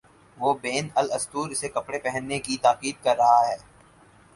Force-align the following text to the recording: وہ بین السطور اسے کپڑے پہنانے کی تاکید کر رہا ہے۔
وہ 0.37 0.53
بین 0.61 0.87
السطور 0.95 1.49
اسے 1.49 1.69
کپڑے 1.69 1.99
پہنانے 1.99 2.39
کی 2.39 2.57
تاکید 2.61 3.03
کر 3.03 3.15
رہا 3.17 3.39
ہے۔ 3.47 3.57